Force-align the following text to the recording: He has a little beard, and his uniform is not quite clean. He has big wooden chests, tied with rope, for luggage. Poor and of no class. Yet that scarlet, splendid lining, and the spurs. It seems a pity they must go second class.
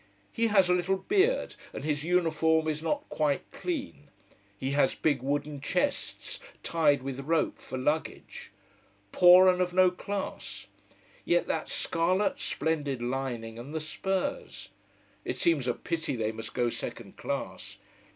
He 0.31 0.47
has 0.47 0.67
a 0.67 0.73
little 0.73 0.97
beard, 0.97 1.55
and 1.73 1.83
his 1.83 2.03
uniform 2.03 2.67
is 2.67 2.81
not 2.81 3.07
quite 3.07 3.43
clean. 3.51 4.09
He 4.57 4.71
has 4.71 4.95
big 4.95 5.21
wooden 5.21 5.61
chests, 5.61 6.39
tied 6.63 7.03
with 7.03 7.19
rope, 7.19 7.59
for 7.59 7.77
luggage. 7.77 8.49
Poor 9.11 9.47
and 9.47 9.61
of 9.61 9.73
no 9.75 9.91
class. 9.91 10.65
Yet 11.23 11.45
that 11.45 11.69
scarlet, 11.69 12.39
splendid 12.39 12.99
lining, 12.99 13.59
and 13.59 13.75
the 13.75 13.79
spurs. 13.79 14.69
It 15.23 15.35
seems 15.37 15.67
a 15.67 15.75
pity 15.75 16.15
they 16.15 16.31
must 16.31 16.55
go 16.55 16.71
second 16.71 17.15
class. 17.15 17.77